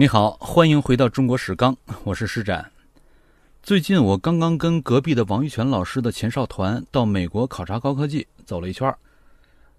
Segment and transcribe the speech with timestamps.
[0.00, 2.72] 你好，欢迎回到中国史纲，我是施展。
[3.62, 8.90] 最近我刚刚跟隔壁的王玉泉老师的前哨团到美国考察高科技，走了一圈。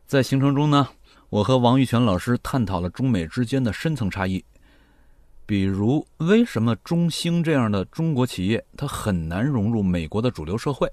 [0.05, 0.87] 在行程中呢，
[1.31, 4.45] 我和王玉泉老师探讨了中美之间的深层差异，
[5.47, 10.87] 比如为什么中兴这样的中国企业它很难融入美国的主流社会，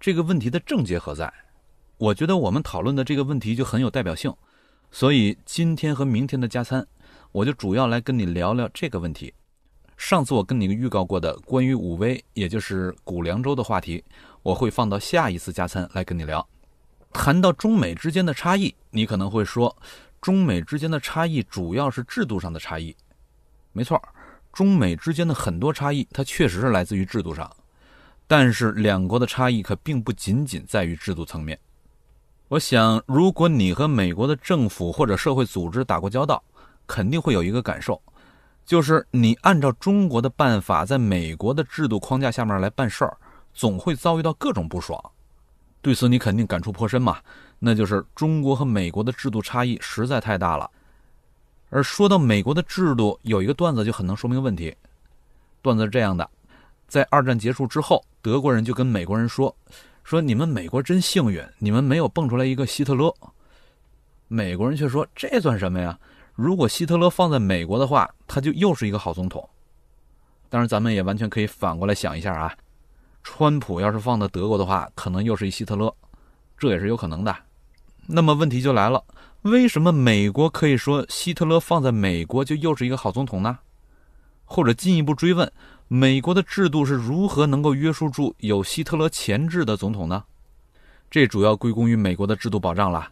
[0.00, 1.30] 这个问题的症结何在？
[1.98, 4.34] 我觉得我们讨论的这个问题就很有代表性，
[4.90, 6.86] 所以今天和明天的加餐。
[7.32, 9.32] 我就主要来跟你聊聊这个问题。
[9.96, 14.02] 上次我跟你预告过的关于武威，也就是古凉州的话题，
[14.42, 16.46] 我会放到下一次加餐来跟你聊。
[17.12, 19.76] 谈到中美之间的差异，你可能会说，
[20.20, 22.94] 中美之间的差异主要是制度上的差异。
[23.72, 24.00] 没错，
[24.52, 27.50] 中美之间的很多差异，它确实是来自于制度上。
[28.26, 31.58] 但是两国的差异可并不仅仅在于制度层面。
[32.48, 36.42] 我想，如果你和美国的政府或者社会组织打过交道，
[36.88, 38.02] 肯定会有一个感受，
[38.66, 43.16] 就是你按照中国的办法，在美国的制度框架下面来办事儿，
[43.52, 45.00] 总会遭遇到各种不爽。
[45.80, 47.18] 对此你肯定感触颇深嘛？
[47.60, 50.68] 那就是中国和美国的制度差异实在太大了。
[51.70, 54.74] 而说到美国的制度，有一个段子就很能说明问题。
[55.60, 56.28] 段子是这样的：
[56.88, 59.54] 在二战结束之后，德国人就跟美国人说
[60.02, 63.14] ：“说你们美国真幸运，你们没有蹦出来一个希特勒。”
[64.28, 65.98] 美国人却说：“这算什么呀？”
[66.38, 69.50] 如果希特勒放在美国的话，他就又是一个好总统。
[70.48, 72.54] 当然，咱们也完全可以反过来想一下啊，
[73.24, 75.92] 川普要是放在德国的话，可能又是一希特勒，
[76.56, 77.36] 这也是有可能的。
[78.06, 79.02] 那么问题就来了，
[79.42, 83.58] 为什么美国可以说希特勒放在美国就又是一个好总统呢？
[84.44, 85.52] 或者进一步追问，
[85.88, 90.22] 美国的制度是如何能够约束住有希特勒潜质的总统呢？
[91.10, 93.10] 这主要归功于美国的制度保障了。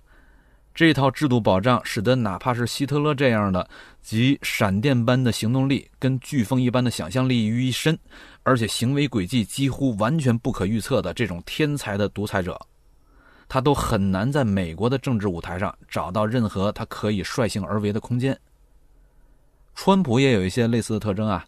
[0.77, 3.67] 这套制度保障使得哪怕是希特勒这样的
[4.03, 7.99] 集闪电般的行动力跟飓风一般的想象力于一身，
[8.43, 12.61] 而且行为轨迹几乎完全不可预测的这种天才的独裁者，
[13.49, 18.39] 他都很难在美国的政治舞台上找到任何他可以率性而为的空间。
[19.75, 21.43] 川普也有一些类似的特征啊，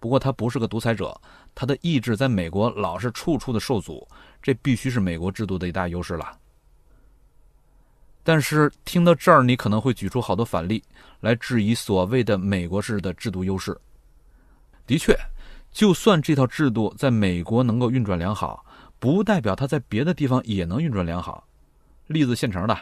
[0.00, 1.16] 不过他不是个独裁者，
[1.54, 4.04] 他的意志在美国老是处处的受阻，
[4.42, 6.38] 这必须是美国制度的一大优势了。
[8.26, 10.82] 但是听到这儿，你可能会举出好多反例
[11.20, 13.78] 来质疑所谓的美国式的制度优势。
[14.86, 15.14] 的确，
[15.70, 18.64] 就算这套制度在美国能够运转良好，
[18.98, 21.46] 不代表它在别的地方也能运转良好。
[22.06, 22.78] 例子现成的，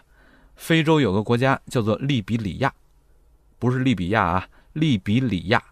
[0.54, 2.72] 非洲有个国家叫做利比里亚，
[3.58, 5.62] 不是利比亚啊，利比里亚。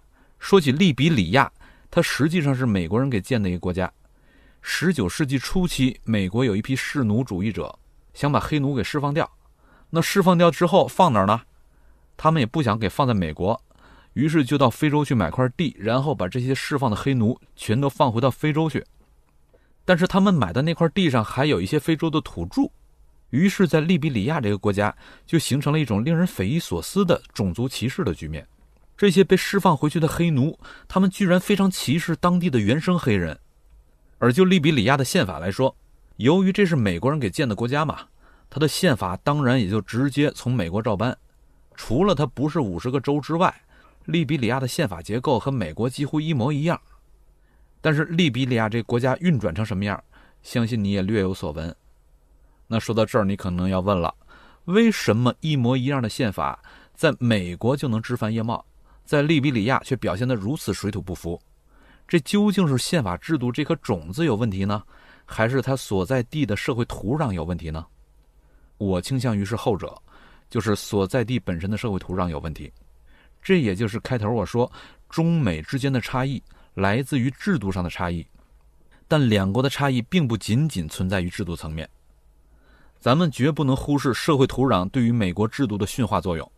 [0.40, 1.50] 说起利比里亚，
[1.90, 3.92] 它实际上是美国人给建的一个国家。
[4.62, 7.78] 十九世纪初期，美国有一批弑奴主义者，
[8.14, 9.30] 想把黑奴给释放掉。
[9.90, 11.42] 那释放掉之后放哪儿呢？
[12.16, 13.60] 他们也不想给放在美国，
[14.12, 18.84] 于是就到非洲去买块地，然后把这些释放的黑奴全都放回到非洲去。
[19.84, 22.70] 但是他们买的那块地上还有一些非洲的土著，
[23.30, 24.94] 于是，在利比里亚这个国家
[25.26, 28.46] 就形成了一种令人匪夷所思的种族歧视的局面。
[28.96, 33.38] 这些被释放回去的黑奴，他们居然非常歧视当地的原生黑人。
[34.18, 35.74] 而就利比里亚的宪法来说，
[36.18, 38.00] 由于这是美国人给建的国家嘛。
[38.50, 41.16] 他的宪法当然也就直接从美国照搬，
[41.74, 43.54] 除了他不是五十个州之外，
[44.06, 46.78] 利比里亚的宪法结构和美国几乎一模一样。
[47.80, 50.02] 但是利比里亚这国家运转成什么样，
[50.42, 51.74] 相信你也略有所闻。
[52.66, 54.14] 那说到这儿，你可能要问了：
[54.64, 56.62] 为什么一模一样的宪法
[56.94, 58.64] 在美国就能枝繁叶茂，
[59.04, 61.40] 在利比里亚却表现得如此水土不服？
[62.06, 64.82] 这究竟是宪法制度这颗种子有问题呢，
[65.24, 67.86] 还是他所在地的社会土壤有问题呢？
[68.80, 69.94] 我倾向于是后者，
[70.48, 72.72] 就是所在地本身的社会土壤有问题。
[73.42, 74.70] 这也就是开头我说
[75.10, 76.42] 中美之间的差异
[76.72, 78.26] 来自于制度上的差异，
[79.06, 81.86] 但两国的差异并不仅仅存在于制度层面。
[82.98, 86.50] 咱们绝不能忽视社会土壤对于美国制度的驯化作用，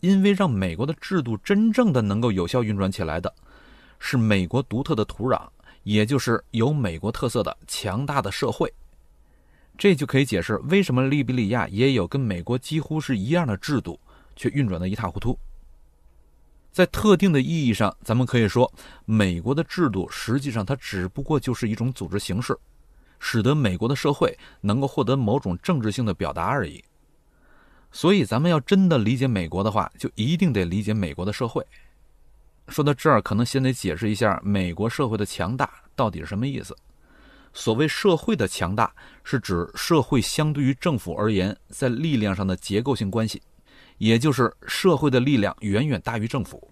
[0.00, 3.34] 因为让美国的制度真正的能够有效运转起来的，
[3.98, 5.40] 是美国独特的土壤，
[5.84, 8.70] 也就是有美国特色的强大的社会。
[9.76, 13.98] 这就可以解释为什么利比里亚也有跟美国几乎是一样的制度，
[14.36, 15.38] 却运转的一塌糊涂。
[16.70, 18.72] 在特定的意义上，咱们可以说，
[19.04, 22.56] 美国的制度实际上它只不过就是一种组织形式，
[23.20, 26.82] 使得美国的社会能够获得某种政治性的表达而已。
[27.92, 31.64] 所以，咱们要真的理解美国的话，就一定得理解美国的社会。
[32.66, 36.76] 说到这儿，可能先得解释一下美国社会的强大到底是什么意思。
[37.54, 38.92] 所谓社会的强大，
[39.22, 43.40] 是指社会相对于政府而言，在力量上的结构性关系，
[43.98, 46.70] 也就是社会的力量远远大于政府，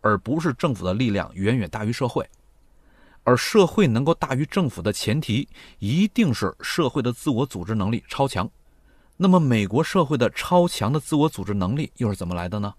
[0.00, 2.26] 而不是政府的力量远远大于社会。
[3.24, 5.46] 而社会能够大于政府的前提，
[5.78, 8.50] 一定是社会的自我组织能力超强。
[9.16, 12.74] 那么，美国社会的超强的自我组织能力又是怎么来的呢？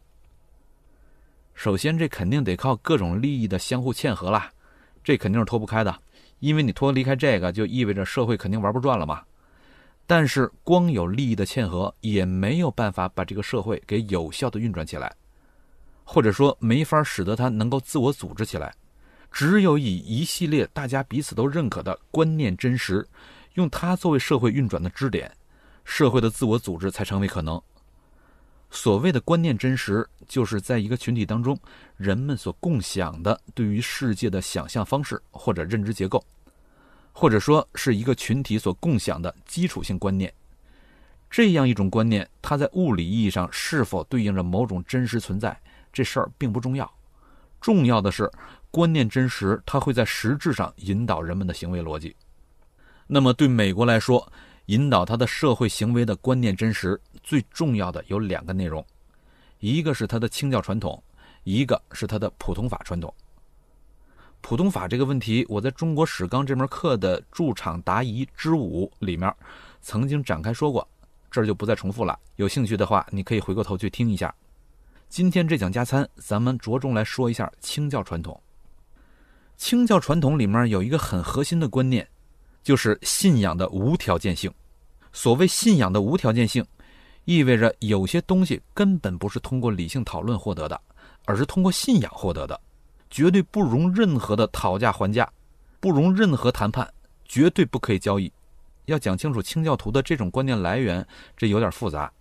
[1.54, 4.52] 首先，这肯定得靠各种利益的相互嵌合啦，
[5.04, 5.96] 这肯定是脱不开的。
[6.44, 9.22] 因为你脱离开这个，就意味着社会肯定玩不转了嘛。
[10.06, 15.16] 但是，光有利益的嵌合，也没有办法把这个社会给有效的运转起来，
[16.04, 18.76] 或者说没法使得它能够自我组织起来。
[19.32, 23.08] 只有以一系列大家彼此都认可的观念真实，
[23.54, 25.32] 用它作为社会运转的支点，
[25.86, 27.60] 社会的自我组织才成为可能。
[28.74, 31.58] 所谓的观念真实，就是在一个群体当中，
[31.96, 36.22] 人们所共享的对于世界的想象方式或者认知结构，
[37.12, 40.34] 或者说是一个群体所共享的基础性观念。
[41.30, 45.56] 这样一种观念，它在物理意义上是否对应着某种真实存在，
[45.94, 46.92] 这事儿并不重要。
[47.62, 48.30] 重要的是。
[48.72, 52.16] 观念真实，它会在实质上引导人们的行为逻辑。
[53.06, 54.28] 那么，对美国来说，
[54.68, 58.86] 引导他的社会行为的观念真实，最重要的有两个内容：
[59.60, 61.02] 一个是他的清教传统，
[61.44, 63.14] 一个是他的普通法传统。
[64.40, 69.34] 普通法这个问题，我在中国史纲这门课的驻场答疑之五里面
[69.82, 70.88] 曾经展开说过，
[71.32, 72.18] 这儿就不再重复了。
[72.36, 74.34] 有兴趣的话，你可以回过头去听一下。
[75.08, 78.42] 今天这讲加餐，咱们着重来说一下清教传统。
[79.56, 82.06] 清教传统里面有一个很核心的观念，
[82.64, 84.52] 就是信仰的无条件性。
[85.12, 86.66] 所谓信仰的无条件性，
[87.26, 90.82] 意味着有些东西根本不是通过理性讨论获得的，
[91.26, 92.60] 而是通过信仰获得的，
[93.12, 95.32] 绝对不容任何的讨价还价，
[95.80, 96.92] 不容任何谈判，
[97.26, 98.32] 绝对不可以交易。
[98.86, 101.06] 要讲清楚清教徒的这种观念来源，
[101.38, 102.12] 这有点复杂，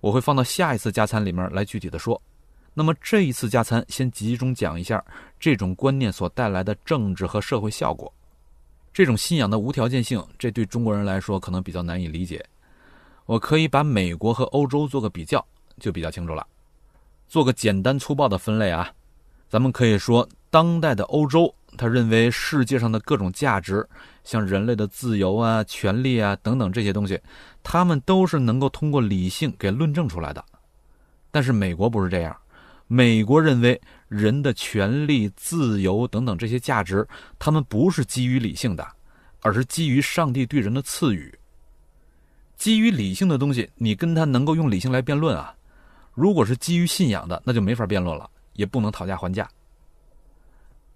[0.00, 2.20] 我会放到下一次加餐里面来具体的说。
[2.72, 5.04] 那么这一次加餐，先集中讲一下
[5.40, 8.12] 这种观念所带来的政治和社会效果。
[8.92, 12.44] 这种信仰的无条件性，这对中国人来说可能比较难以理解。
[13.26, 15.44] 我可以把美国和欧洲做个比较，
[15.78, 16.46] 就比较清楚了。
[17.28, 18.92] 做个简单粗暴的分类啊，
[19.48, 23.88] 咱们可以说，当代的欧洲，他认为世界上的各种价值，
[24.24, 27.20] 像人类的自由啊、权利啊等等这些东西，
[27.62, 30.44] 他们都是能够通过理性给论证出来的。
[31.30, 32.36] 但是美国不是这样。
[32.92, 37.06] 美国认为人的权利、自由等等这些价值，
[37.38, 38.84] 他们不是基于理性的，
[39.42, 41.32] 而是基于上帝对人的赐予。
[42.56, 45.54] 基于理性的东西，你跟他能够用理性来辩论啊？
[46.14, 49.48] 如果是基于信仰的，那就没法辩论了，也不能讨价还价。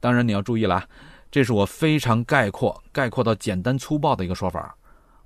[0.01, 0.85] 当然你要注意了，
[1.31, 4.77] 这是我非常概括、概括到简单粗暴的一个说法。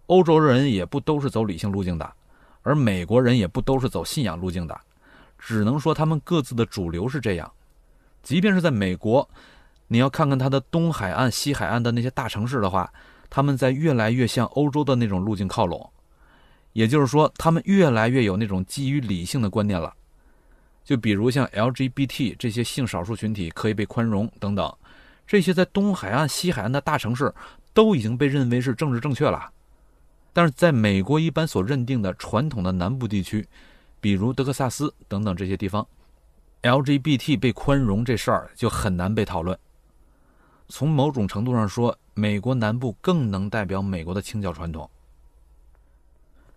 [0.04, 2.12] 欧洲人也不都是走理性路径的，
[2.60, 4.78] 而美国人也不都是走信仰路径的。
[5.38, 7.50] 只能说他们各自的主流是这样，
[8.22, 9.26] 即便是在美国，
[9.86, 12.92] 你要看看它的东海岸、西海岸的那些大城市的话，
[13.30, 15.88] 他们在越来越向欧洲的那种路径靠拢，
[16.72, 19.94] 也就是说，他们越来越有那种基于理性的观念了。
[20.84, 24.74] 就比如像 LGBT 这些性少数群体可以被宽容等等，
[25.26, 27.32] 这些在东海岸、西海岸的大城市
[27.72, 29.50] 都已经被认为是政治正确了，
[30.32, 33.46] 但是在美国一般所认定的传统的南部地区。
[34.00, 35.86] 比如德克萨斯等等这些地方
[36.62, 39.58] ，LGBT 被宽容这事儿就很难被讨论。
[40.68, 44.88] 从某种程度上说，美国南部更能代表美国的清教传统。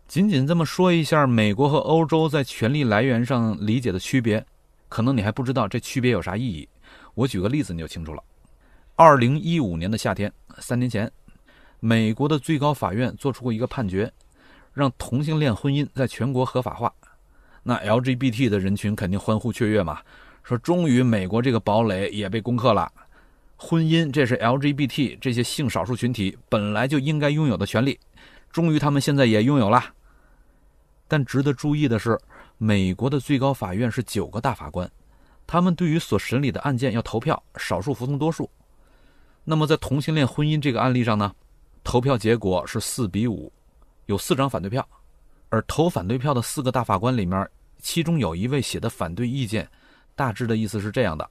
[0.08, 4.46] 仅仅这么说一下，美国和欧洲在权力来源上理解的区别，
[4.89, 6.68] 可能你还不知道这区别有啥意义。
[7.13, 8.22] 我举个例子你就清楚了。
[8.96, 11.10] 二零一五年的夏天，三年前，
[11.80, 14.12] 美国的最高法院做出过一个判决，
[14.74, 16.94] 让同性恋婚姻在全国合法化。
[17.63, 20.00] 那 LGBT 的人群肯定欢呼雀跃嘛，
[20.44, 22.91] 说终于美国这个堡垒也被攻克了。
[23.56, 28.00] 婚姻这是 LGBT 这些性少数群体本来就应该拥有的权利，
[28.51, 29.84] 终于他们现在也拥有了。
[31.08, 32.20] 但值得注意的是，
[32.58, 34.89] 美国的最高法院是九个大法官，
[35.46, 38.50] 他们对于所审理的案件要投票，少数服从多数。
[39.44, 41.32] 那么在同性恋婚姻这个案例上呢，
[41.84, 43.51] 投票结果是四比五，
[44.08, 44.88] 有四张反对票。
[45.51, 47.48] 而投反对票的四个大法官里面，
[47.81, 49.67] 其中有一位写的反对意见，
[50.15, 51.29] 大致的意思是这样的，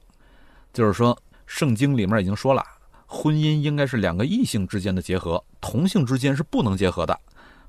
[0.71, 2.63] 就是说，圣经里面已经说了，
[3.07, 7.19] 婚姻应该是两个异性之间的结合，同性之间是不能结合的，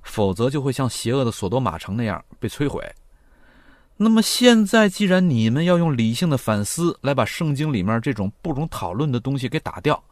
[0.03, 2.85] 否则就会像邪恶的索多玛城那样被摧毁。
[3.97, 10.03] 那么现在，既然你们要用理性的反思来把圣经里面这种不容讨论的东西给打掉，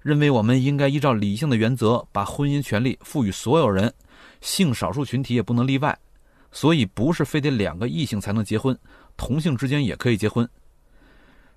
[0.00, 3.92] 认为我们应该依照理性的原则，把婚姻权利赋予所有人。
[4.42, 5.98] 性少数群体也不能例外，
[6.50, 8.78] 所以不是非得两个异性才能结婚，
[9.16, 10.46] 同性之间也可以结婚。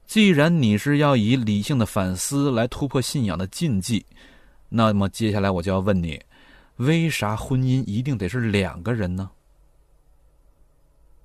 [0.05, 4.05] 既然你是要以理性的反思来突破信仰的禁忌，
[4.69, 6.21] 那么接下来我就要问你：
[6.77, 9.31] 为啥婚姻一定得是两个人呢？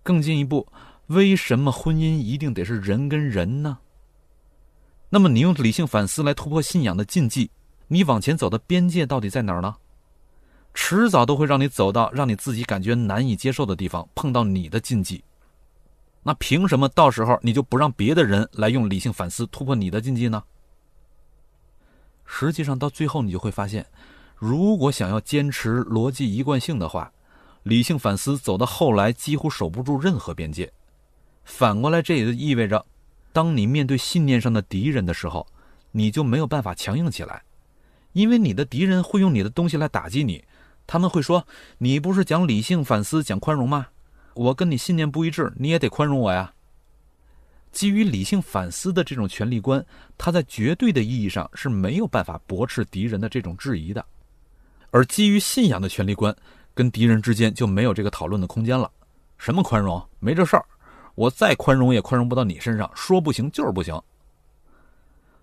[0.03, 0.67] 更进一步，
[1.09, 3.79] 为什么婚姻一定得是人跟人呢？
[5.11, 7.51] 那么你用理性反思来突破信仰的禁忌，
[7.89, 9.77] 你往前走的边界到底在哪儿呢？
[10.73, 15.23] 迟早都会让你走到让你自己感觉难以接受的地方，碰到你的禁忌。
[16.23, 20.43] 那凭什么到时候你就不让别的人来用理性反思突破你的禁忌呢？
[22.25, 23.85] 实际上到最后你就会发现，
[24.37, 27.13] 如果想要坚持逻辑一贯性的话，
[27.65, 30.73] 理性反思走到后来几乎守不住任何边界。
[31.45, 32.87] 反过来，这也就意味着，
[33.33, 35.47] 当你面对信念上的敌人的时候，
[35.91, 37.43] 你就没有办法强硬起来，
[38.13, 40.45] 因为你的敌人会用你的东西来打击你。
[40.91, 41.47] 他们会说
[41.79, 43.87] ：“你不是讲理性反思、讲宽容吗？”
[44.35, 46.53] 我跟你信念不一致，你也得宽容我呀。
[47.71, 49.87] 基于理性反思的这种权力观，
[50.19, 54.03] 它在绝对的意义上是没有办法驳斥敌人的这种质疑的；
[54.91, 56.35] 而基于信仰的权力观，
[56.75, 58.91] 跟敌人之间就没有这个讨论的空间了。
[59.39, 60.05] 什么宽容？
[60.19, 60.65] 没这事儿！
[61.15, 63.97] 我再宽容也宽容不到你身上，说不行就是不行。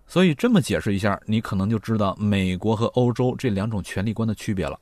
[0.06, 4.78] 所以这么解释一下，你可能就知道美国和欧洲这两种权力观的区别了。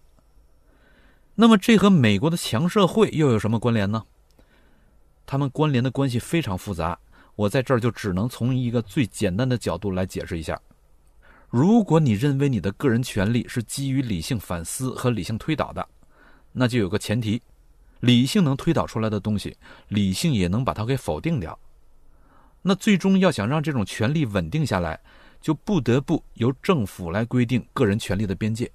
[1.39, 4.03] 那么，这和美国的强社会又有什么关联呢？
[5.27, 6.99] 他们关联的关系非常复杂，
[7.35, 10.59] 我在这儿就只能从一个最简单的角度来解释一下。
[11.51, 15.87] 如果你认为你的个人权利是基于理性反思和理性推导的，
[16.53, 17.43] 那就有个前提：
[18.01, 19.55] 理性能推导出来的东西，
[19.89, 21.59] 理性也能把它给否定掉。
[22.63, 24.99] 那最终要想让这种权利稳定下来，
[25.43, 28.73] 就不得不由政府来规定个人权利的边界。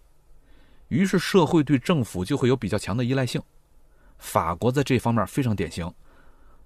[0.91, 3.41] 于是，社会对政府就会有比较强的依赖性。
[4.17, 5.89] 法国在这方面非常典型。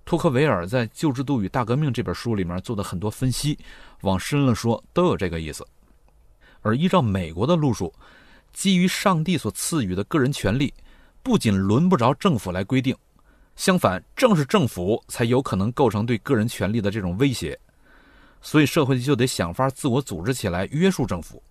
[0.04, 3.56] 托克维尔在《旧制度与大革命》这本书里面做的很多分析，
[4.02, 5.64] 往深了说都有这个意思。
[6.62, 7.94] 而依照美国的路数，
[8.52, 10.74] 基于上帝所赐予的个人权利，
[11.22, 12.98] 不仅轮不着政府来规定，
[13.56, 17.58] 相反，正是政府才有可能构成对个人权利的这种威胁。
[18.42, 21.42] 所以，社会就得想法自我组织起来约束政府。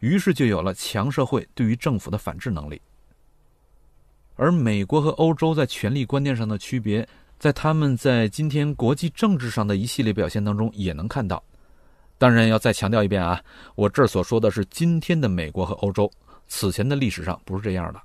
[0.00, 2.80] 于是就有了强社会对于政府的反制能力，
[4.36, 7.06] 而美国和欧洲在权力观念上的区别，
[7.38, 11.42] 在他们在今天国际政治上的一系列表现当中也能看到。
[12.16, 13.42] 当然要再强调一遍啊，
[13.74, 16.10] 我这儿所说的是今天的美国和欧洲，
[16.46, 18.00] 此前的历史上不是这样的，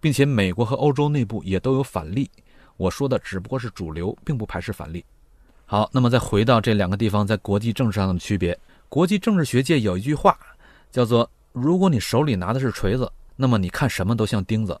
[0.00, 2.30] 并且美国和欧洲内部也都有反例。
[2.76, 5.04] 我说的只不过是主流，并不排斥反例。
[5.64, 10.36] 好，那么再回到这两个地方在国际政治上的区别，国际政治学界有一句话。
[10.94, 14.74] 叫做，如果你手里拿的是锤子，那么你看什么都像钉子；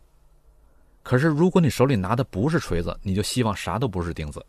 [1.02, 4.40] 可是如果你手里拿的不是锤子，你就希望啥都不是钉子。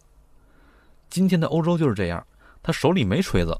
[1.10, 2.24] 今天的欧洲就是这样，
[2.62, 3.60] 他手里没锤子，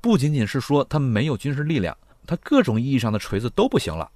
[0.00, 1.94] 不仅仅是说他没有军事力量，
[2.26, 4.10] 他各种意义上的锤子都不行了。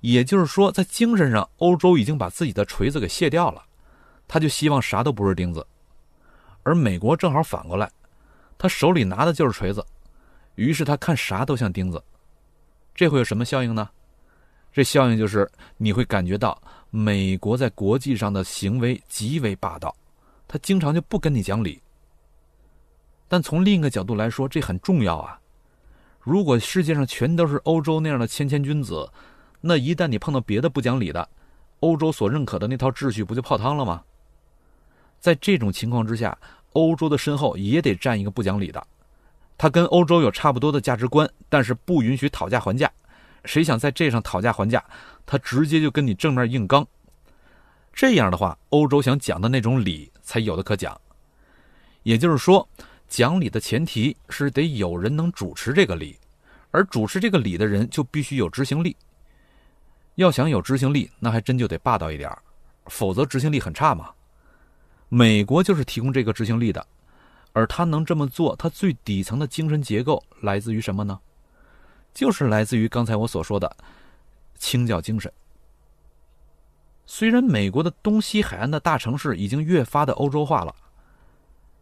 [0.00, 3.62] 也就是说，在精神上，欧洲已经把自己的锤子给卸掉了，
[4.26, 5.64] 他就希望啥都不是钉子。
[6.64, 7.88] 而美国正好反过来，
[8.58, 9.86] 他手里拿的就是锤子，
[10.56, 12.02] 于是他看啥都像钉子。
[12.98, 13.88] 这会有什么效应呢？
[14.72, 19.94] 这效应就是你会感觉到美国在国际上的行为极为霸道，
[20.48, 21.80] 他经常就不跟你讲理。
[23.28, 25.38] 但从另一个角度来说，这很重要啊！
[26.18, 29.08] 如果世界上全都是欧洲那样的谦谦君子，
[29.60, 31.28] 那一旦你碰到别的不讲理的，
[31.78, 34.02] 欧洲所认可的那套秩序不就泡汤了吗？
[35.20, 36.36] 在这种情况之下，
[36.72, 38.84] 欧洲的身后也得站一个不讲理的。
[39.58, 42.90] 他跟欧洲有差不多的价值观，但是不允许讨价还价。
[43.44, 44.82] 谁想在这上讨价还价，
[45.26, 46.86] 他直接就跟你正面硬刚。
[47.92, 50.98] 这样的话，欧洲想讲的那种理才有的可讲。
[52.04, 52.66] 也就是说，
[53.08, 56.16] 讲理的前提是得有人能主持这个理，
[56.70, 58.96] 而主持这个理的人就必须有执行力。
[60.14, 62.30] 要想有执行力，那还真就得霸道一点
[62.86, 64.10] 否则执行力很差嘛。
[65.08, 66.86] 美国就是提供这个执行力的。
[67.58, 71.18] 而他能这么做，他最底层的精神结构来自于什么呢？
[72.14, 73.76] 就是来自于刚才我所说的
[74.56, 75.32] 清教精神。
[77.04, 80.72] 虽然美国的东西海岸的大城市已经越发的欧洲化了，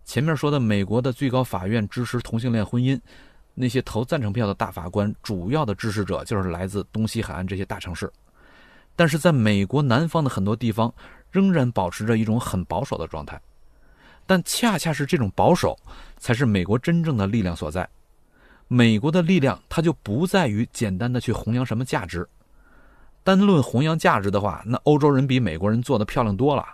[0.03, 2.99] 前面说的美国的最高法院支持同性恋婚姻，
[3.53, 8.11] 那些投赞成票的大法官，主要的支持者就是来自东西海岸这些大城市，
[8.95, 10.95] 但是在美国南方的很多地方，
[11.31, 13.39] 仍然保持着一种很保守的状态。
[14.27, 15.79] 但恰恰是这种保守，
[16.19, 17.89] 才是美国真正的力量所在。
[18.69, 22.29] 美国的力量，它就不在于简单的去弘扬什么价值。
[23.23, 26.67] 单论弘扬价值的话，那欧洲人比美国人做的漂亮多了。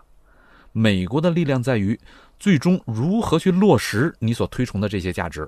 [0.73, 1.99] 美国的力量在于
[2.39, 5.47] 最终如何去落实你所推崇的这些价值，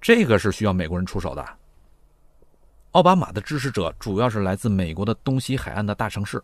[0.00, 1.46] 这个是需要美国人出手的。
[2.92, 6.42] 奥巴马的支持者主要是来自美国的东西海岸的大城市，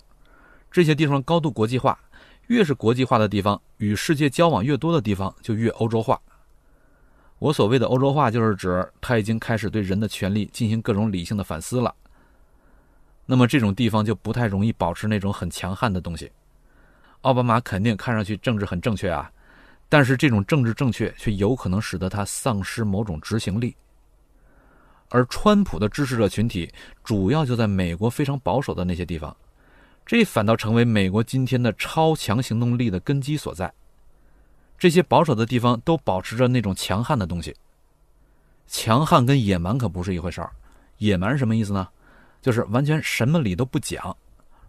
[0.71, 1.99] 这些地方高度国际化，
[2.49, 6.21] 越是国际化的地方，与世界交往越多的地方就越欧洲化。
[7.39, 11.95] 我所谓的欧洲化，就是指他已经开始对人的权利进行各种理性的反思了。
[13.27, 16.31] 那么这种地方就不太容易保持那种很强悍的东西。
[17.23, 19.31] 奥巴马肯定看上去政治很正确啊，
[19.89, 23.75] 但是这种政治正确却有可能使得他丧失某种执行力。
[25.09, 26.71] 而川普的支持者群体
[27.03, 29.35] 主要就在美国非常保守的那些地方，
[30.07, 33.73] 这反倒成为美国今天的超强行动力的根基所在。
[34.77, 37.55] 这些保守的地方都保持着那种强悍的东西。
[38.67, 40.53] 强悍跟野蛮可不是一回事儿。
[40.99, 41.89] 野蛮什么意思呢？
[42.43, 44.15] 就是完全什么理都不讲。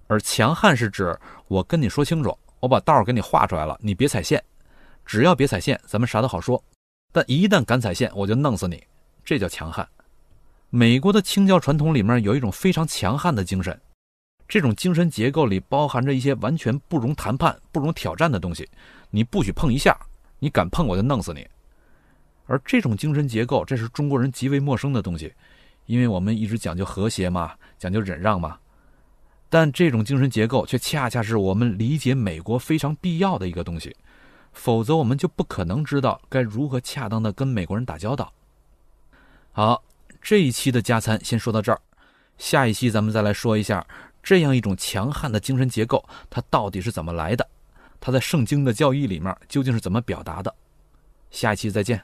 [0.07, 4.41] 而强悍是指我跟你说清楚，我把道儿给你画出来了，你别踩线。
[5.05, 6.63] 只要别踩线，咱们啥都好说。
[7.11, 8.81] 但一旦敢踩线，我就弄死你。
[9.23, 9.87] 这叫强悍。
[10.69, 13.79] 美国的清教传统里面有一种非常强悍的精神，
[14.47, 18.69] 这种精神结构里包含着一些完全不容谈判、不容挑战的东西，
[19.09, 19.97] 你不许碰一下，
[20.39, 21.47] 你敢碰我就弄死你。
[22.45, 25.33] 而这种精神结构，这是中国人极为陌生的东西，
[25.87, 28.57] 因为我们一直讲究和谐嘛，讲究忍让嘛。
[29.49, 33.95] 但这种精神结构却恰恰是我们理解美国非常必要的一个东西，
[34.53, 38.31] 否则我们就不可能知道该如何恰当的跟美国人打交道。
[39.51, 39.83] 好。
[40.21, 41.79] 这一期的加餐先说到这儿，
[42.39, 43.85] 下一期咱们再来说一下
[44.25, 47.47] 这样一种强悍的精神结构，它到底是怎么来的？
[48.01, 50.53] 它在圣经的教义里面究竟是怎么表达的？
[51.29, 52.01] 下一期再见。